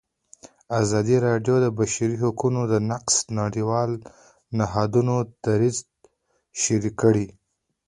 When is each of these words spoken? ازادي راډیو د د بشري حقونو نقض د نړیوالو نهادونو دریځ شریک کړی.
ازادي 0.81 1.15
راډیو 1.27 1.55
د 1.61 1.63
د 1.65 1.67
بشري 1.79 2.15
حقونو 2.23 2.61
نقض 2.89 3.15
د 3.23 3.27
نړیوالو 3.41 3.95
نهادونو 4.57 5.15
دریځ 5.43 5.77
شریک 6.61 6.95
کړی. 7.01 7.27